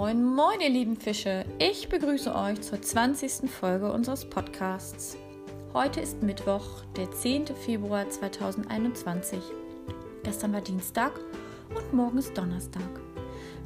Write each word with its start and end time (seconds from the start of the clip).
Moin, 0.00 0.24
moin, 0.24 0.58
ihr 0.62 0.70
lieben 0.70 0.96
Fische. 0.96 1.44
Ich 1.58 1.90
begrüße 1.90 2.34
euch 2.34 2.62
zur 2.62 2.80
20. 2.80 3.50
Folge 3.50 3.92
unseres 3.92 4.24
Podcasts. 4.24 5.18
Heute 5.74 6.00
ist 6.00 6.22
Mittwoch, 6.22 6.84
der 6.96 7.10
10. 7.10 7.48
Februar 7.48 8.08
2021. 8.08 9.38
Gestern 10.22 10.54
war 10.54 10.62
Dienstag 10.62 11.12
und 11.74 11.92
morgen 11.92 12.16
ist 12.16 12.32
Donnerstag. 12.32 12.88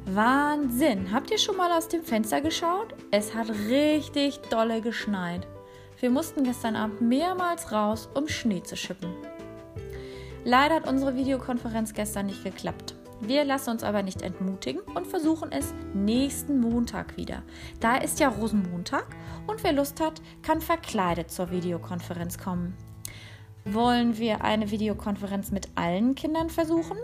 Wahnsinn! 0.07 1.09
Habt 1.13 1.31
ihr 1.31 1.37
schon 1.37 1.55
mal 1.55 1.71
aus 1.71 1.87
dem 1.87 2.03
Fenster 2.03 2.41
geschaut? 2.41 2.93
Es 3.11 3.33
hat 3.33 3.49
richtig 3.69 4.39
dolle 4.49 4.81
geschneit. 4.81 5.47
Wir 6.01 6.09
mussten 6.09 6.43
gestern 6.43 6.75
Abend 6.75 6.99
mehrmals 6.99 7.71
raus, 7.71 8.09
um 8.13 8.27
Schnee 8.27 8.61
zu 8.61 8.75
schippen. 8.75 9.13
Leider 10.43 10.75
hat 10.75 10.87
unsere 10.89 11.15
Videokonferenz 11.15 11.93
gestern 11.93 12.25
nicht 12.25 12.43
geklappt. 12.43 12.94
Wir 13.21 13.45
lassen 13.45 13.71
uns 13.71 13.83
aber 13.83 14.03
nicht 14.03 14.21
entmutigen 14.21 14.81
und 14.81 15.07
versuchen 15.07 15.51
es 15.51 15.73
nächsten 15.93 16.59
Montag 16.59 17.17
wieder. 17.17 17.43
Da 17.79 17.97
ist 17.97 18.19
ja 18.19 18.29
Rosenmontag 18.29 19.05
und 19.47 19.63
wer 19.63 19.73
Lust 19.73 20.01
hat, 20.01 20.21
kann 20.41 20.61
verkleidet 20.61 21.31
zur 21.31 21.51
Videokonferenz 21.51 22.37
kommen. 22.37 22.75
Wollen 23.63 24.17
wir 24.17 24.43
eine 24.43 24.69
Videokonferenz 24.69 25.51
mit 25.51 25.69
allen 25.75 26.13
Kindern 26.13 26.49
versuchen? 26.49 26.97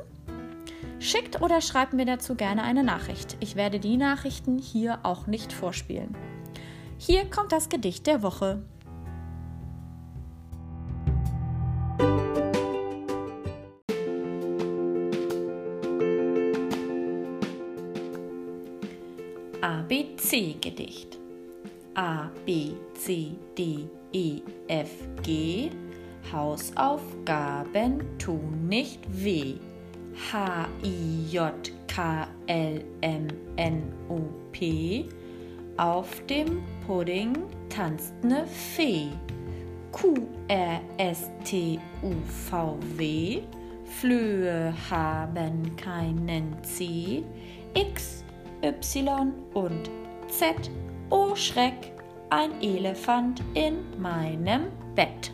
Schickt 1.00 1.42
oder 1.42 1.62
schreibt 1.62 1.94
mir 1.94 2.06
dazu 2.06 2.36
gerne 2.36 2.62
eine 2.62 2.84
Nachricht. 2.84 3.36
Ich 3.40 3.56
werde 3.56 3.80
die 3.80 3.98
Nachrichten 3.98 4.60
hier 4.60 5.00
auch 5.02 5.26
nicht 5.26 5.52
vorspielen. 5.52 6.16
Hier 7.00 7.28
kommt 7.28 7.52
das 7.52 7.70
Gedicht 7.70 8.06
der 8.06 8.22
Woche. 8.22 8.62
ABC-Gedicht. 20.32 21.18
A, 21.96 22.30
B, 22.46 22.72
C, 22.94 23.36
D, 23.58 23.86
E, 24.14 24.42
F, 24.70 24.90
G. 25.24 25.70
Hausaufgaben 26.32 28.02
tun 28.18 28.68
nicht 28.70 29.02
weh. 29.12 29.56
H, 30.32 30.68
I, 30.84 31.26
J, 31.30 31.52
K, 31.88 32.28
L, 32.48 32.82
M, 33.02 33.28
N, 33.58 33.84
O, 34.08 34.22
P. 34.54 35.06
Auf 35.76 36.26
dem 36.28 36.64
Pudding 36.88 37.34
tanzt 37.68 38.14
ne 38.24 38.46
Fee. 38.48 39.10
Q, 39.92 40.14
R, 40.48 40.80
S, 40.98 41.30
T, 41.44 41.78
U, 42.02 42.14
V, 42.50 42.78
W. 42.96 43.42
Flöhe 44.00 44.74
haben 44.90 45.76
keinen 45.76 46.56
C. 46.64 47.24
X, 47.74 48.24
Y 48.62 49.34
und 49.54 49.90
Z. 50.32 50.72
Oh 51.10 51.36
Schreck, 51.36 51.92
ein 52.30 52.62
Elefant 52.62 53.44
in 53.54 53.84
meinem 54.02 54.68
Bett. 54.96 55.30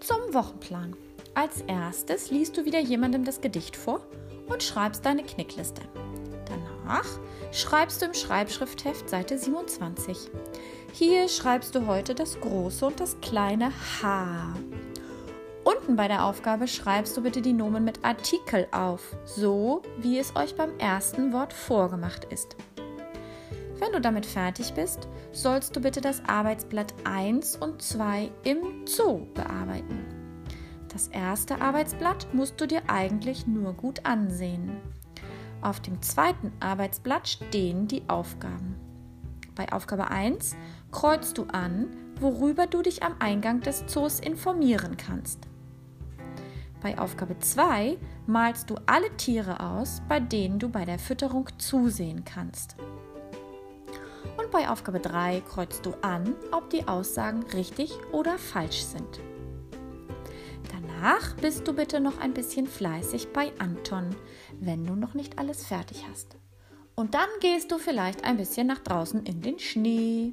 Zum 0.00 0.34
Wochenplan. 0.34 0.96
Als 1.34 1.60
erstes 1.68 2.32
liest 2.32 2.56
du 2.56 2.64
wieder 2.64 2.80
jemandem 2.80 3.24
das 3.24 3.40
Gedicht 3.40 3.76
vor 3.76 4.00
und 4.48 4.64
schreibst 4.64 5.06
deine 5.06 5.22
Knickliste. 5.22 5.82
Danach 6.46 7.06
schreibst 7.52 8.02
du 8.02 8.06
im 8.06 8.14
Schreibschriftheft 8.14 9.08
Seite 9.08 9.38
27. 9.38 10.30
Hier 10.92 11.28
schreibst 11.28 11.76
du 11.76 11.86
heute 11.86 12.16
das 12.16 12.40
große 12.40 12.84
und 12.86 12.98
das 12.98 13.20
kleine 13.20 13.70
H. 14.02 14.54
Unten 15.68 15.96
bei 15.96 16.08
der 16.08 16.24
Aufgabe 16.24 16.66
schreibst 16.66 17.14
du 17.14 17.22
bitte 17.22 17.42
die 17.42 17.52
Nomen 17.52 17.84
mit 17.84 18.02
Artikel 18.02 18.66
auf, 18.72 19.14
so 19.26 19.82
wie 19.98 20.18
es 20.18 20.34
euch 20.34 20.56
beim 20.56 20.70
ersten 20.78 21.30
Wort 21.34 21.52
vorgemacht 21.52 22.24
ist. 22.24 22.56
Wenn 23.78 23.92
du 23.92 24.00
damit 24.00 24.24
fertig 24.24 24.72
bist, 24.72 25.08
sollst 25.30 25.76
du 25.76 25.82
bitte 25.82 26.00
das 26.00 26.22
Arbeitsblatt 26.26 26.94
1 27.04 27.56
und 27.56 27.82
2 27.82 28.30
im 28.44 28.86
Zoo 28.86 29.26
bearbeiten. 29.34 30.06
Das 30.90 31.08
erste 31.08 31.60
Arbeitsblatt 31.60 32.32
musst 32.32 32.58
du 32.62 32.66
dir 32.66 32.80
eigentlich 32.86 33.46
nur 33.46 33.74
gut 33.74 34.06
ansehen. 34.06 34.70
Auf 35.60 35.80
dem 35.80 36.00
zweiten 36.00 36.50
Arbeitsblatt 36.60 37.28
stehen 37.28 37.88
die 37.88 38.08
Aufgaben. 38.08 38.76
Bei 39.54 39.70
Aufgabe 39.70 40.10
1 40.10 40.56
kreuzt 40.92 41.36
du 41.36 41.44
an, 41.52 41.88
worüber 42.20 42.66
du 42.66 42.80
dich 42.80 43.02
am 43.02 43.16
Eingang 43.18 43.60
des 43.60 43.86
Zoos 43.86 44.18
informieren 44.18 44.96
kannst. 44.96 45.46
Bei 46.80 46.96
Aufgabe 46.98 47.38
2 47.38 47.98
malst 48.26 48.70
du 48.70 48.76
alle 48.86 49.14
Tiere 49.16 49.60
aus, 49.60 50.00
bei 50.08 50.20
denen 50.20 50.58
du 50.58 50.68
bei 50.68 50.84
der 50.84 50.98
Fütterung 50.98 51.48
zusehen 51.58 52.24
kannst. 52.24 52.76
Und 54.36 54.50
bei 54.52 54.68
Aufgabe 54.68 55.00
3 55.00 55.40
kreuzt 55.40 55.84
du 55.84 55.94
an, 56.02 56.34
ob 56.52 56.70
die 56.70 56.86
Aussagen 56.86 57.42
richtig 57.54 57.92
oder 58.12 58.38
falsch 58.38 58.84
sind. 58.84 59.20
Danach 60.70 61.34
bist 61.36 61.66
du 61.66 61.72
bitte 61.72 62.00
noch 62.00 62.18
ein 62.20 62.34
bisschen 62.34 62.66
fleißig 62.66 63.32
bei 63.32 63.52
Anton, 63.58 64.14
wenn 64.60 64.84
du 64.84 64.94
noch 64.94 65.14
nicht 65.14 65.38
alles 65.38 65.66
fertig 65.66 66.04
hast. 66.08 66.36
Und 66.94 67.14
dann 67.14 67.28
gehst 67.40 67.72
du 67.72 67.78
vielleicht 67.78 68.24
ein 68.24 68.36
bisschen 68.36 68.66
nach 68.66 68.80
draußen 68.80 69.24
in 69.24 69.40
den 69.40 69.58
Schnee. 69.58 70.32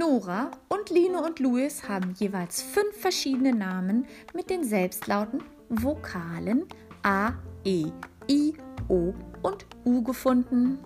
Nora 0.00 0.50
und 0.70 0.88
Line 0.88 1.22
und 1.22 1.40
Louis 1.40 1.86
haben 1.86 2.14
jeweils 2.18 2.62
fünf 2.62 2.96
verschiedene 2.96 3.54
Namen 3.54 4.06
mit 4.32 4.48
den 4.48 4.64
selbstlauten 4.64 5.42
Vokalen 5.68 6.66
A, 7.02 7.32
E, 7.66 7.84
I, 8.26 8.54
O 8.88 9.12
und 9.42 9.66
U 9.84 10.02
gefunden. 10.02 10.78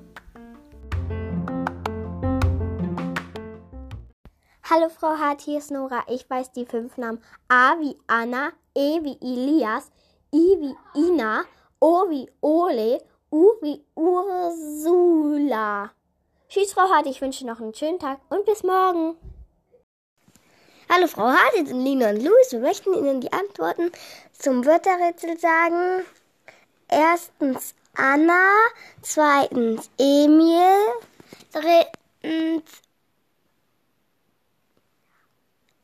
Hallo 4.69 4.89
Frau 4.89 5.17
Hart, 5.17 5.43
hier 5.43 5.59
ist 5.59 5.71
Nora. 5.71 6.03
Ich 6.09 6.29
weiß 6.29 6.51
die 6.51 6.67
fünf 6.67 6.97
Namen. 6.97 7.21
A 7.47 7.79
wie 7.79 7.97
Anna, 8.09 8.49
E 8.75 8.99
wie 9.05 9.17
Elias, 9.21 9.93
I 10.35 10.57
wie 10.59 10.75
Ina, 11.01 11.45
O 11.79 12.11
wie 12.11 12.29
Ole, 12.41 13.01
U 13.31 13.53
wie 13.63 13.81
Ursula. 13.95 15.93
Tschüss, 16.55 16.73
Frau 16.73 16.89
Hart. 16.89 17.07
Ich 17.07 17.21
wünsche 17.21 17.45
noch 17.45 17.59
einen 17.59 17.75
schönen 17.75 17.99
Tag 17.99 18.21
und 18.29 18.45
bis 18.45 18.63
morgen. 18.63 19.17
Hallo 20.89 21.09
Frau 21.09 21.25
Hart, 21.25 21.53
jetzt 21.57 21.71
sind 21.71 21.83
Lina 21.83 22.11
und 22.11 22.23
Luis. 22.23 22.53
Wir 22.53 22.61
möchten 22.61 22.95
Ihnen 22.95 23.21
die 23.21 23.33
Antworten 23.33 23.91
zum 24.39 24.65
Wörterrätsel 24.65 25.37
sagen. 25.37 26.05
Erstens 26.87 27.75
Anna, 27.97 28.47
zweitens 29.03 29.91
Emil, 29.99 30.79
drittens 31.51 32.71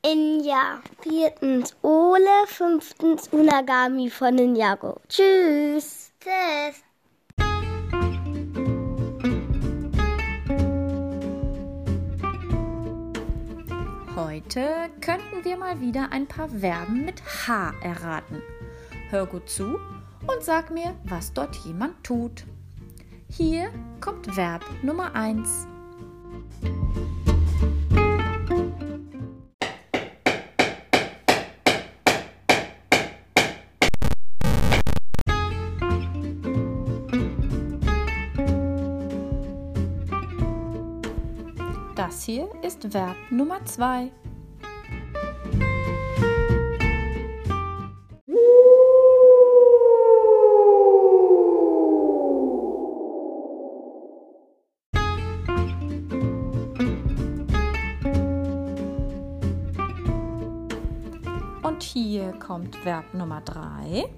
Inja, 0.02 0.82
viertens 1.00 1.74
Ole, 1.82 2.46
fünftens 2.46 3.26
Unagami 3.32 4.08
von 4.08 4.36
Ninjago. 4.36 5.00
Tschüss. 5.08 6.12
Tschüss. 6.20 6.89
Heute 14.22 14.90
könnten 15.00 15.44
wir 15.44 15.56
mal 15.56 15.80
wieder 15.80 16.12
ein 16.12 16.26
paar 16.26 16.50
Verben 16.50 17.06
mit 17.06 17.22
H 17.24 17.72
erraten. 17.82 18.42
Hör 19.08 19.24
gut 19.24 19.48
zu 19.48 19.78
und 20.26 20.42
sag 20.42 20.70
mir, 20.70 20.94
was 21.04 21.32
dort 21.32 21.56
jemand 21.64 22.04
tut. 22.04 22.44
Hier 23.30 23.70
kommt 24.02 24.36
Verb 24.36 24.62
Nummer 24.82 25.14
1. 25.14 25.66
Das 42.20 42.26
hier 42.26 42.50
ist 42.60 42.92
Verb 42.92 43.16
Nummer 43.30 43.64
2. 43.64 44.12
Und 61.62 61.82
hier 61.82 62.32
kommt 62.32 62.84
Verb 62.84 63.14
Nummer 63.14 63.40
3. 63.40 64.10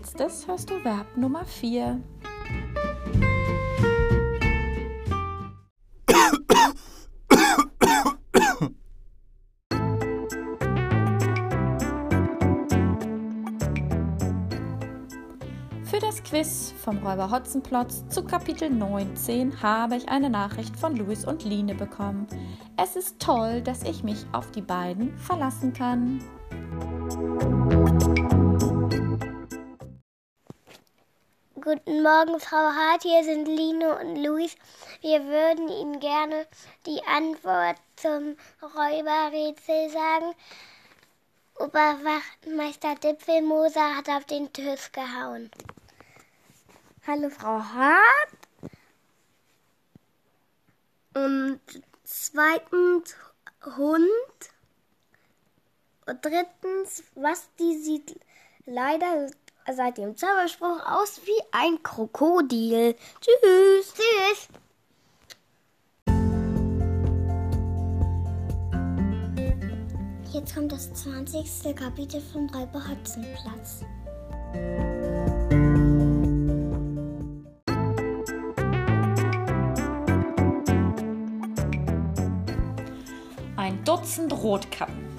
letztes 0.00 0.48
hörst 0.48 0.70
du 0.70 0.82
Verb 0.82 1.14
Nummer 1.14 1.44
4. 1.44 2.00
Für 15.84 15.98
das 16.00 16.22
Quiz 16.22 16.72
vom 16.82 16.96
Räuber 17.06 17.30
Hotzenplotz 17.30 18.08
zu 18.08 18.24
Kapitel 18.24 18.70
19 18.70 19.62
habe 19.62 19.96
ich 19.96 20.08
eine 20.08 20.30
Nachricht 20.30 20.74
von 20.76 20.96
Luis 20.96 21.26
und 21.26 21.44
Line 21.44 21.74
bekommen. 21.74 22.26
Es 22.78 22.96
ist 22.96 23.20
toll, 23.20 23.60
dass 23.60 23.82
ich 23.82 24.02
mich 24.02 24.24
auf 24.32 24.50
die 24.50 24.62
beiden 24.62 25.14
verlassen 25.18 25.74
kann. 25.74 26.24
Guten 31.72 32.02
Morgen, 32.02 32.40
Frau 32.40 32.56
Hart. 32.56 33.04
Hier 33.04 33.22
sind 33.22 33.46
Lino 33.46 33.96
und 34.00 34.16
Luis. 34.16 34.56
Wir 35.02 35.24
würden 35.24 35.68
Ihnen 35.68 36.00
gerne 36.00 36.48
die 36.84 37.00
Antwort 37.06 37.76
zum 37.94 38.36
Räuberrätsel 38.60 39.88
sagen. 39.88 40.34
Oberwachtmeister 41.54 42.96
Dipfelmoser 42.96 43.96
hat 43.96 44.08
auf 44.08 44.24
den 44.24 44.52
Tisch 44.52 44.90
gehauen. 44.90 45.48
Hallo 47.06 47.30
Frau 47.30 47.62
Hart. 47.62 48.00
Und 51.14 51.60
zweitens 52.02 53.14
Hund. 53.76 54.10
Und 56.06 56.24
drittens, 56.24 57.04
was 57.14 57.48
die 57.60 57.80
sieht 57.80 58.18
leider 58.66 59.30
seit 59.74 59.98
dem 59.98 60.16
Zauberspruch 60.16 60.80
aus 60.86 61.20
wie 61.24 61.42
ein 61.52 61.82
Krokodil. 61.82 62.94
Tschüss. 63.20 63.94
Tschüss. 63.94 64.48
Jetzt 70.32 70.54
kommt 70.54 70.72
das 70.72 70.92
20. 70.94 71.74
Kapitel 71.76 72.20
vom 72.20 72.48
Räuber 72.50 72.82
Hotzenplatz. 72.88 73.84
Ein 83.56 83.84
Dutzend 83.84 84.32
Rotkappen. 84.32 85.10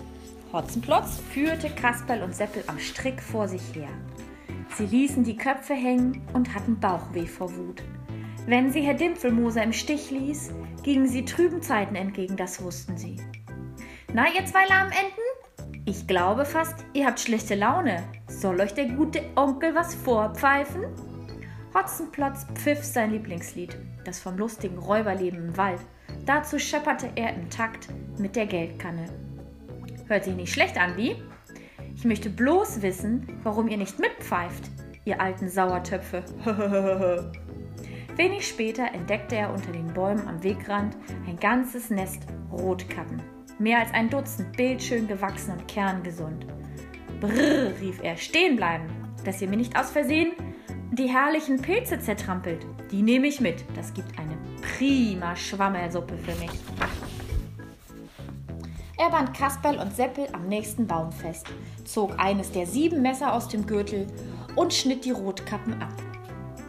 Hotzenplotz 0.51 1.19
führte 1.31 1.69
Kasperl 1.69 2.23
und 2.23 2.35
Seppel 2.35 2.63
am 2.67 2.79
Strick 2.79 3.21
vor 3.21 3.47
sich 3.47 3.61
her. 3.73 3.89
Sie 4.75 4.85
ließen 4.85 5.23
die 5.23 5.35
Köpfe 5.35 5.73
hängen 5.73 6.21
und 6.33 6.53
hatten 6.55 6.79
Bauchweh 6.79 7.25
vor 7.25 7.55
Wut. 7.55 7.83
Wenn 8.47 8.71
sie 8.71 8.81
Herr 8.81 8.93
Dimpfelmoser 8.93 9.63
im 9.63 9.73
Stich 9.73 10.11
ließ, 10.11 10.51
gingen 10.83 11.07
sie 11.07 11.25
trüben 11.25 11.61
Zeiten 11.61 11.95
entgegen, 11.95 12.37
das 12.37 12.63
wussten 12.63 12.97
sie. 12.97 13.17
Na, 14.13 14.25
ihr 14.33 14.45
zwei 14.45 14.65
lahmen? 14.67 14.91
Ich 15.85 16.07
glaube 16.07 16.45
fast, 16.45 16.85
ihr 16.93 17.05
habt 17.05 17.19
schlechte 17.19 17.55
Laune. 17.55 18.03
Soll 18.27 18.59
euch 18.61 18.73
der 18.73 18.85
gute 18.85 19.23
Onkel 19.35 19.75
was 19.75 19.93
vorpfeifen? 19.93 20.85
Hotzenplotz 21.73 22.45
pfiff 22.55 22.83
sein 22.83 23.11
Lieblingslied, 23.11 23.77
das 24.03 24.19
vom 24.19 24.37
lustigen 24.37 24.77
Räuberleben 24.77 25.49
im 25.49 25.57
Wald. 25.57 25.79
Dazu 26.25 26.59
schepperte 26.59 27.09
er 27.15 27.33
im 27.33 27.49
Takt 27.49 27.87
mit 28.17 28.35
der 28.35 28.45
Geldkanne. 28.45 29.05
Hört 30.07 30.25
sich 30.25 30.35
nicht 30.35 30.53
schlecht 30.53 30.77
an, 30.77 30.97
wie? 30.97 31.15
Ich 32.01 32.05
möchte 32.05 32.31
bloß 32.31 32.81
wissen, 32.81 33.27
warum 33.43 33.67
ihr 33.67 33.77
nicht 33.77 33.99
mitpfeift, 33.99 34.71
ihr 35.05 35.21
alten 35.21 35.47
Sauertöpfe. 35.47 36.23
Wenig 38.15 38.47
später 38.47 38.91
entdeckte 38.91 39.35
er 39.35 39.53
unter 39.53 39.71
den 39.71 39.93
Bäumen 39.93 40.27
am 40.27 40.41
Wegrand 40.41 40.97
ein 41.27 41.37
ganzes 41.39 41.91
Nest 41.91 42.23
Rotkappen. 42.51 43.21
Mehr 43.59 43.81
als 43.81 43.93
ein 43.93 44.09
Dutzend, 44.09 44.57
bildschön 44.57 45.07
gewachsen 45.07 45.51
und 45.51 45.67
kerngesund. 45.67 46.47
Brrr, 47.19 47.79
rief 47.79 47.99
er, 48.01 48.17
stehen 48.17 48.55
bleiben, 48.55 48.85
dass 49.23 49.39
ihr 49.39 49.47
mir 49.47 49.57
nicht 49.57 49.77
aus 49.77 49.91
Versehen 49.91 50.31
die 50.91 51.07
herrlichen 51.07 51.61
Pilze 51.61 51.99
zertrampelt. 51.99 52.65
Die 52.89 53.03
nehme 53.03 53.27
ich 53.27 53.41
mit. 53.41 53.63
Das 53.75 53.93
gibt 53.93 54.17
eine 54.17 54.35
prima 54.63 55.35
Schwammersuppe 55.35 56.17
für 56.17 56.33
mich. 56.39 56.49
Er 59.01 59.09
band 59.09 59.33
Kasperl 59.33 59.79
und 59.79 59.95
Seppel 59.95 60.27
am 60.31 60.47
nächsten 60.47 60.85
Baum 60.85 61.11
fest, 61.11 61.47
zog 61.85 62.19
eines 62.19 62.51
der 62.51 62.67
sieben 62.67 63.01
Messer 63.01 63.33
aus 63.33 63.47
dem 63.47 63.65
Gürtel 63.65 64.05
und 64.55 64.75
schnitt 64.75 65.05
die 65.05 65.11
Rotkappen 65.11 65.73
ab. 65.81 65.95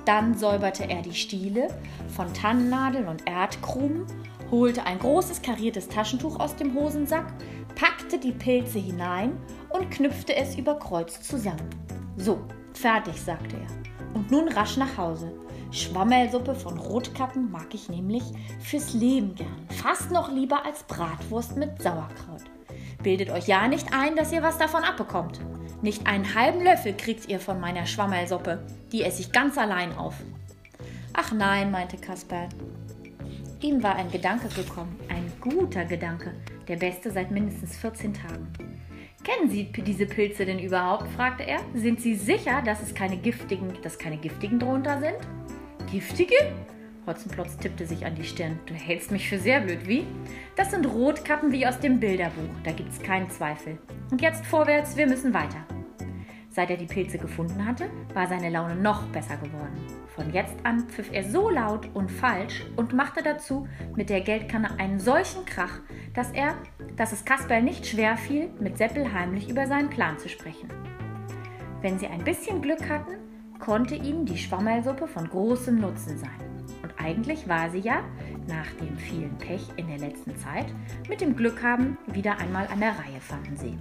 Dann 0.07 0.35
säuberte 0.35 0.89
er 0.89 1.03
die 1.03 1.13
Stiele 1.13 1.69
von 2.09 2.33
Tannennadeln 2.33 3.07
und 3.07 3.29
Erdkrumen, 3.29 4.07
holte 4.51 4.87
ein 4.87 4.99
großes 4.99 5.43
kariertes 5.43 5.89
Taschentuch 5.89 6.41
aus 6.41 6.57
dem 6.57 6.75
Hosensack, 6.75 7.27
packte 7.75 8.19
die 8.19 8.33
Pilze 8.33 8.79
hinein 8.79 9.37
und 9.69 9.91
knüpfte 9.91 10.35
es 10.35 10.57
über 10.57 10.79
Kreuz 10.79 11.21
zusammen. 11.21 11.69
So, 12.17 12.39
fertig, 12.73 13.21
sagte 13.21 13.57
er. 13.57 14.17
Und 14.17 14.31
nun 14.31 14.49
rasch 14.49 14.79
nach 14.79 14.97
Hause. 14.97 15.31
Schwammelsuppe 15.73 16.55
von 16.55 16.79
Rotkappen 16.79 17.51
mag 17.51 17.73
ich 17.73 17.89
nämlich 17.89 18.23
fürs 18.61 18.93
Leben 18.93 19.35
gern. 19.35 19.67
Fast 19.71 20.11
noch 20.11 20.31
lieber 20.31 20.67
als 20.67 20.83
Bratwurst 20.83 21.57
mit 21.57 21.81
Sauerkraut. 21.81 22.43
Bildet 23.03 23.31
euch 23.31 23.49
ja 23.49 23.67
nicht 23.69 23.89
ein, 23.93 24.15
dass 24.15 24.33
ihr 24.33 24.43
was 24.43 24.59
davon 24.59 24.85
abbekommt. 24.85 25.41
Nicht 25.81 26.07
einen 26.07 26.35
halben 26.35 26.63
Löffel 26.63 26.95
kriegt 26.95 27.27
ihr 27.29 27.41
von 27.41 27.59
meiner 27.59 27.87
Schwammelsuppe. 27.87 28.63
Die 28.93 29.03
esse 29.03 29.23
ich 29.23 29.33
ganz 29.33 29.57
allein 29.57 29.97
auf. 29.97 30.15
Ach 31.15 31.33
nein, 31.33 31.71
meinte 31.71 31.97
Kasperl. 31.97 32.51
Ihm 33.63 33.83
war 33.83 33.97
ein 33.97 34.11
Gedanke 34.11 34.49
gekommen, 34.49 34.99
ein 35.09 35.33
guter 35.41 35.87
Gedanke, 35.87 36.35
der 36.69 36.77
beste 36.77 37.11
seit 37.11 37.31
mindestens 37.31 37.77
14 37.77 38.13
Tagen. 38.13 38.53
Kennen 39.25 39.51
Sie 39.51 39.65
diese 39.73 40.05
Pilze 40.05 40.45
denn 40.45 40.59
überhaupt? 40.59 41.09
fragte 41.13 41.45
er. 41.45 41.61
Sind 41.75 42.01
Sie 42.01 42.15
sicher, 42.15 42.61
dass 42.63 42.83
es 42.83 42.95
keine 42.95 43.17
giftigen, 43.17 43.73
dass 43.83 43.99
keine 43.99 44.17
giftigen 44.19 44.59
drunter 44.59 45.01
sind? 45.01 45.17
Giftige? 45.93 46.35
Hotzenplotz 47.07 47.59
tippte 47.59 47.85
sich 47.85 48.07
an 48.07 48.15
die 48.15 48.25
Stirn. 48.25 48.59
Du 48.65 48.73
hältst 48.73 49.11
mich 49.11 49.29
für 49.29 49.39
sehr 49.39 49.61
blöd, 49.61 49.87
wie? 49.87 50.07
Das 50.57 50.71
sind 50.71 50.87
Rotkappen 50.87 51.53
wie 51.53 51.67
aus 51.67 51.79
dem 51.81 52.01
Bilderbuch, 52.01 52.49
da 52.65 52.73
gibt's 52.73 52.99
keinen 52.99 53.29
Zweifel. 53.29 53.77
Und 54.11 54.23
jetzt 54.23 54.47
vorwärts, 54.47 54.97
wir 54.97 55.07
müssen 55.07 55.35
weiter. 55.35 55.67
Seit 56.49 56.71
er 56.71 56.79
die 56.79 56.87
Pilze 56.87 57.19
gefunden 57.19 57.67
hatte, 57.67 57.91
war 58.15 58.27
seine 58.27 58.49
Laune 58.49 58.75
noch 58.75 59.05
besser 59.09 59.37
geworden. 59.37 59.77
Von 60.15 60.33
jetzt 60.33 60.57
an 60.65 60.89
pfiff 60.89 61.13
er 61.13 61.25
so 61.25 61.51
laut 61.51 61.91
und 61.93 62.11
falsch 62.11 62.65
und 62.77 62.95
machte 62.95 63.23
dazu 63.23 63.69
mit 63.95 64.09
der 64.09 64.23
Geldkanne 64.23 64.79
einen 64.79 64.99
solchen 64.99 65.45
Krach, 65.45 65.81
dass 66.15 66.31
er, 66.31 66.55
dass 66.97 67.13
es 67.13 67.27
Kasperl 67.27 67.63
nicht 67.63 67.87
schwer 67.87 68.17
fiel, 68.17 68.49
mit 68.61 68.79
Seppel 68.79 69.13
heimlich 69.13 69.51
über 69.51 69.67
seinen 69.67 69.91
Plan 69.91 70.19
zu 70.19 70.31
sprechen. 70.31 70.71
Wenn 71.83 71.99
sie 71.99 72.07
ein 72.07 72.25
bisschen 72.25 72.63
Glück 72.63 72.89
hatten, 72.89 73.22
konnte 73.63 73.95
ihnen 73.95 74.27
die 74.27 74.39
Schwammerlsuppe 74.39 75.07
von 75.07 75.29
großem 75.29 75.79
Nutzen 75.79 76.19
sein. 76.19 76.67
Und 76.83 76.93
eigentlich 76.99 77.49
war 77.49 77.71
sie 77.71 77.79
ja, 77.79 78.03
nach 78.49 78.69
dem 78.81 78.97
vielen 78.97 79.39
Pech 79.39 79.63
in 79.77 79.87
der 79.87 79.99
letzten 79.99 80.37
Zeit, 80.37 80.67
mit 81.09 81.21
dem 81.21 81.37
Glück 81.37 81.63
haben 81.63 81.97
wieder 82.09 82.39
einmal 82.39 82.67
an 82.67 82.81
der 82.81 82.91
Reihe, 82.91 83.21
fanden 83.21 83.57
sie. 83.57 83.79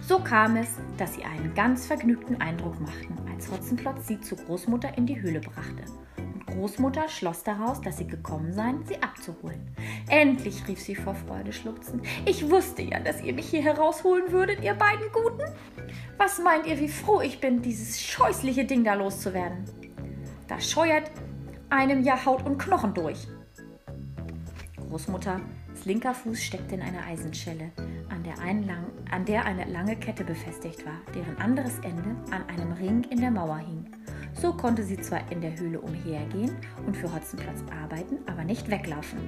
So 0.00 0.20
kam 0.20 0.56
es, 0.56 0.78
dass 0.96 1.14
sie 1.14 1.22
einen 1.22 1.52
ganz 1.54 1.86
vergnügten 1.86 2.40
Eindruck 2.40 2.80
machten, 2.80 3.14
als 3.30 3.50
Hotzenplotz 3.50 4.06
sie 4.06 4.18
zu 4.20 4.36
Großmutter 4.36 4.96
in 4.96 5.04
die 5.04 5.20
Höhle 5.20 5.40
brachte. 5.40 5.84
Großmutter 6.50 7.08
schloss 7.08 7.42
daraus, 7.42 7.80
dass 7.80 7.98
sie 7.98 8.06
gekommen 8.06 8.52
seien, 8.52 8.84
sie 8.86 9.02
abzuholen. 9.02 9.74
Endlich, 10.08 10.66
rief 10.68 10.80
sie 10.80 10.94
vor 10.94 11.14
Freude 11.14 11.52
schluchzend. 11.52 12.04
Ich 12.26 12.50
wusste 12.50 12.82
ja, 12.82 13.00
dass 13.00 13.22
ihr 13.22 13.32
mich 13.32 13.48
hier 13.50 13.62
herausholen 13.62 14.30
würdet, 14.32 14.62
ihr 14.62 14.74
beiden 14.74 15.06
Guten. 15.12 15.50
Was 16.18 16.38
meint 16.38 16.66
ihr, 16.66 16.78
wie 16.78 16.88
froh 16.88 17.20
ich 17.20 17.40
bin, 17.40 17.62
dieses 17.62 18.00
scheußliche 18.00 18.64
Ding 18.64 18.84
da 18.84 18.94
loszuwerden? 18.94 19.64
Da 20.48 20.60
scheuert 20.60 21.10
einem 21.70 22.02
ja 22.02 22.24
Haut 22.24 22.44
und 22.44 22.58
Knochen 22.58 22.94
durch. 22.94 23.26
Großmutters 24.88 25.40
linker 25.84 26.14
Fuß 26.14 26.42
steckte 26.42 26.74
in 26.74 26.82
einer 26.82 27.04
Eisenschelle, 27.06 27.70
an 28.08 28.22
der, 28.22 28.36
lang, 28.36 28.86
an 29.10 29.24
der 29.24 29.44
eine 29.44 29.64
lange 29.64 29.96
Kette 29.96 30.24
befestigt 30.24 30.84
war, 30.84 31.00
deren 31.14 31.38
anderes 31.38 31.78
Ende 31.78 32.16
an 32.30 32.44
einem 32.48 32.72
Ring 32.72 33.04
in 33.04 33.20
der 33.20 33.30
Mauer 33.30 33.58
hing. 33.58 33.79
So 34.34 34.52
konnte 34.52 34.82
sie 34.82 34.98
zwar 34.98 35.30
in 35.30 35.40
der 35.40 35.58
Höhle 35.58 35.80
umhergehen 35.80 36.56
und 36.86 36.96
für 36.96 37.12
Hotzenplotz 37.12 37.62
arbeiten, 37.82 38.18
aber 38.26 38.44
nicht 38.44 38.70
weglaufen. 38.70 39.18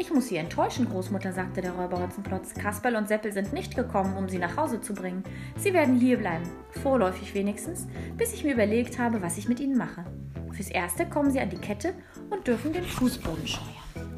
Ich 0.00 0.12
muss 0.12 0.28
Sie 0.28 0.36
enttäuschen, 0.36 0.88
Großmutter, 0.88 1.32
sagte 1.32 1.60
der 1.60 1.72
Räuber 1.72 2.00
Hotzenplotz. 2.00 2.54
Kasperl 2.54 2.94
und 2.94 3.08
Seppel 3.08 3.32
sind 3.32 3.52
nicht 3.52 3.74
gekommen, 3.74 4.16
um 4.16 4.28
Sie 4.28 4.38
nach 4.38 4.56
Hause 4.56 4.80
zu 4.80 4.94
bringen. 4.94 5.24
Sie 5.56 5.72
werden 5.72 5.98
hier 5.98 6.18
bleiben, 6.18 6.44
vorläufig 6.82 7.34
wenigstens, 7.34 7.88
bis 8.16 8.32
ich 8.32 8.44
mir 8.44 8.54
überlegt 8.54 8.98
habe, 9.00 9.20
was 9.22 9.38
ich 9.38 9.48
mit 9.48 9.58
Ihnen 9.58 9.76
mache. 9.76 10.04
Fürs 10.52 10.70
Erste 10.70 11.04
kommen 11.04 11.32
Sie 11.32 11.40
an 11.40 11.50
die 11.50 11.56
Kette 11.58 11.94
und 12.30 12.46
dürfen 12.46 12.72
den 12.72 12.84
Fußboden 12.84 13.46
scheuern. 13.46 14.08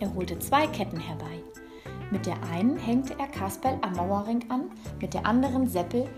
Er 0.00 0.12
holte 0.12 0.38
zwei 0.40 0.66
Ketten 0.66 0.98
herbei. 0.98 1.42
Mit 2.10 2.26
der 2.26 2.42
einen 2.50 2.76
hängte 2.78 3.14
er 3.18 3.28
Kasperl 3.28 3.78
am 3.82 3.92
Mauerring 3.92 4.44
an, 4.48 4.70
mit 5.00 5.14
der 5.14 5.24
anderen 5.24 5.68
Seppel, 5.68 6.08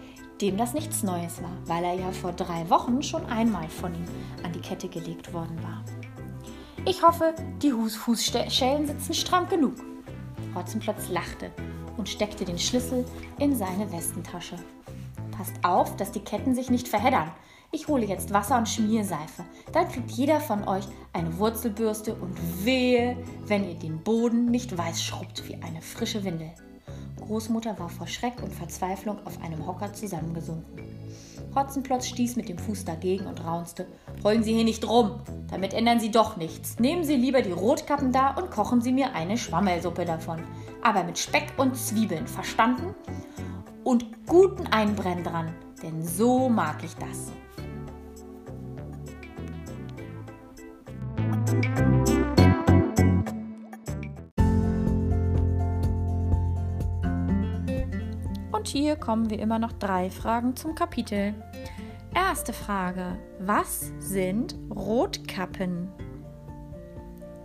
dem 0.41 0.57
das 0.57 0.73
nichts 0.73 1.03
Neues 1.03 1.43
war, 1.43 1.53
weil 1.67 1.85
er 1.85 1.95
ja 1.95 2.13
vor 2.13 2.33
drei 2.33 2.69
Wochen 2.71 3.03
schon 3.03 3.27
einmal 3.27 3.69
von 3.69 3.95
ihm 3.95 4.05
an 4.43 4.53
die 4.53 4.61
Kette 4.61 4.89
gelegt 4.89 5.33
worden 5.33 5.63
war. 5.63 5.85
Ich 6.87 7.03
hoffe, 7.03 7.35
die 7.63 7.73
Fußschellen 7.73 8.87
sitzen 8.87 9.15
stramm 9.15 9.49
genug. 9.49 9.75
Hotzenplotz 10.55 11.09
lachte 11.11 11.51
und 11.97 12.09
steckte 12.09 12.45
den 12.45 12.59
Schlüssel 12.59 13.05
in 13.39 13.55
seine 13.55 13.93
Westentasche. 13.93 14.57
Passt 15.37 15.55
auf, 15.63 15.97
dass 15.97 16.11
die 16.11 16.21
Ketten 16.21 16.55
sich 16.55 16.71
nicht 16.71 16.89
verheddern. 16.89 17.31
Ich 17.71 17.87
hole 17.87 18.05
jetzt 18.05 18.33
Wasser 18.33 18.59
und 18.59 18.69
Schmierseife. 18.69 19.45
Dann 19.73 19.89
kriegt 19.89 20.11
jeder 20.11 20.41
von 20.41 20.67
euch 20.67 20.85
eine 21.13 21.39
Wurzelbürste 21.39 22.15
und 22.15 22.37
wehe, 22.65 23.17
wenn 23.47 23.69
ihr 23.69 23.77
den 23.77 24.03
Boden 24.03 24.47
nicht 24.47 24.77
weiß 24.77 25.03
schrubbt 25.03 25.47
wie 25.49 25.55
eine 25.63 25.81
frische 25.83 26.25
Windel. 26.25 26.51
Großmutter 27.31 27.79
war 27.79 27.89
vor 27.89 28.09
Schreck 28.09 28.43
und 28.43 28.53
Verzweiflung 28.53 29.25
auf 29.25 29.41
einem 29.41 29.65
Hocker 29.65 29.93
zusammengesunken. 29.93 30.83
Hotzenplotz 31.55 32.09
stieß 32.09 32.35
mit 32.35 32.49
dem 32.49 32.59
Fuß 32.59 32.85
dagegen 32.85 33.27
und 33.27 33.45
raunzte. 33.45 33.87
Heulen 34.25 34.43
Sie 34.43 34.53
hier 34.53 34.65
nicht 34.65 34.85
rum, 34.89 35.21
damit 35.49 35.73
ändern 35.73 36.01
Sie 36.01 36.11
doch 36.11 36.37
nichts. 36.37 36.81
Nehmen 36.81 37.05
Sie 37.05 37.15
lieber 37.15 37.41
die 37.43 37.53
Rotkappen 37.53 38.11
da 38.11 38.31
und 38.31 38.51
kochen 38.51 38.81
Sie 38.81 38.91
mir 38.91 39.15
eine 39.15 39.39
Schwammelsuppe 39.39 40.05
davon. 40.05 40.43
Aber 40.83 41.05
mit 41.05 41.21
Speck 41.21 41.53
und 41.57 41.77
Zwiebeln, 41.77 42.27
verstanden? 42.27 42.97
Und 43.85 44.27
guten 44.27 44.67
Einbrenn 44.67 45.23
dran, 45.23 45.55
denn 45.85 46.05
so 46.05 46.49
mag 46.49 46.83
ich 46.83 46.97
das. 46.97 47.31
Hier 58.71 58.97
kommen 58.97 59.31
wir 59.31 59.41
immer 59.41 59.59
noch 59.59 59.73
drei 59.73 60.11
Fragen 60.11 60.55
zum 60.55 60.75
Kapitel. 60.75 61.35
Erste 62.15 62.53
Frage. 62.53 63.19
Was 63.41 63.93
sind 63.99 64.57
Rotkappen? 64.71 65.89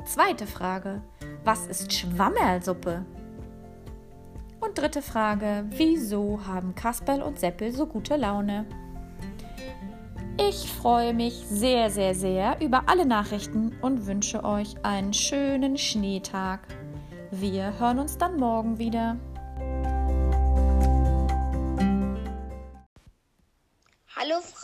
Zweite 0.06 0.46
Frage. 0.46 1.02
Was 1.44 1.66
ist 1.66 1.92
Schwammerlsuppe? 1.92 3.06
Und 4.60 4.78
dritte 4.78 5.02
Frage. 5.02 5.66
Wieso 5.72 6.46
haben 6.46 6.76
Kasperl 6.76 7.24
und 7.24 7.40
Seppel 7.40 7.72
so 7.72 7.88
gute 7.88 8.16
Laune? 8.16 8.66
Ich 10.38 10.72
freue 10.72 11.14
mich 11.14 11.34
sehr, 11.48 11.90
sehr, 11.90 12.14
sehr 12.14 12.62
über 12.62 12.84
alle 12.88 13.06
Nachrichten 13.06 13.76
und 13.82 14.06
wünsche 14.06 14.44
euch 14.44 14.76
einen 14.84 15.14
schönen 15.14 15.78
Schneetag. 15.78 16.60
Wir 17.32 17.80
hören 17.80 18.00
uns 18.00 18.18
dann 18.18 18.38
morgen 18.38 18.78
wieder. 18.78 19.18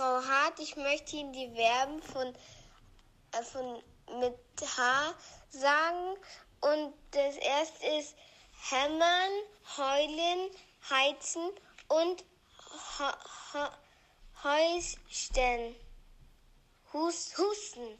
Frau 0.01 0.19
Hart, 0.25 0.59
ich 0.59 0.75
möchte 0.77 1.15
Ihnen 1.15 1.31
die 1.31 1.53
Verben 1.53 2.01
von, 2.01 2.33
äh, 3.33 3.43
von 3.43 3.83
mit 4.19 4.35
H 4.75 5.13
sagen. 5.51 6.17
Und 6.59 6.95
das 7.11 7.35
erste 7.35 7.85
ist 7.85 8.15
hämmern, 8.71 9.31
heulen, 9.77 10.49
heizen 10.89 11.51
und 11.87 12.25
Häuschen, 14.43 15.75
Hus, 16.93 17.37
husten. 17.37 17.99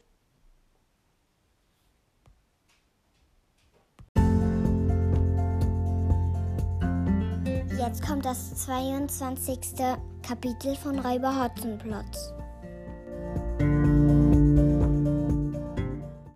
Jetzt 7.84 8.06
kommt 8.06 8.24
das 8.24 8.54
22. 8.64 9.58
Kapitel 10.22 10.76
von 10.76 11.00
Räuber 11.00 11.42
Hotzenplotz. 11.42 12.32